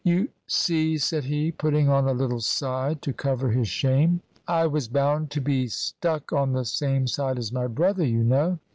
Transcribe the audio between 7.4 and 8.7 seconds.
my brother, you know."